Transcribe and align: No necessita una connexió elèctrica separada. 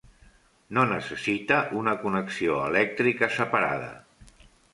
No 0.77 0.85
necessita 0.91 1.59
una 1.81 1.93
connexió 2.07 2.57
elèctrica 2.71 3.31
separada. 3.37 3.93